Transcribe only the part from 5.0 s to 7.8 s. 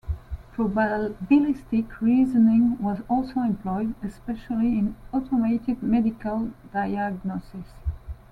automated medical diagnosis.